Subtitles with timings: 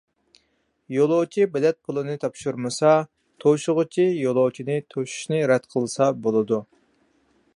[0.93, 2.95] يولۇچى بېلەت پۇلىنى تاپشۇرمىسا،
[3.45, 6.63] توشۇغۇچى يولۇچىنى توشۇشنى رەت قىلسا بولىدۇ.